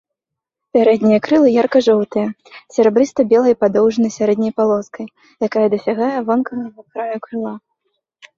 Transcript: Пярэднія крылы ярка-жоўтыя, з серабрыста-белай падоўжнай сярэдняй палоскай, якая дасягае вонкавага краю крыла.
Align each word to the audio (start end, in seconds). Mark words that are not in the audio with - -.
Пярэднія 0.75 1.17
крылы 1.25 1.49
ярка-жоўтыя, 1.63 2.27
з 2.53 2.77
серабрыста-белай 2.77 3.53
падоўжнай 3.65 4.11
сярэдняй 4.17 4.53
палоскай, 4.61 5.07
якая 5.51 5.67
дасягае 5.75 6.17
вонкавага 6.33 6.81
краю 6.97 7.17
крыла. 7.29 7.53